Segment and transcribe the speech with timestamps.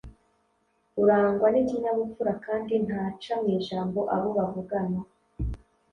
[1.01, 4.99] Urangwa n’ikinyabupfura kandi ntaca mu ijambo abo bavugana